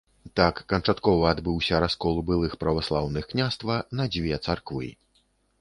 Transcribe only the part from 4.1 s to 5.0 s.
дзве царквы.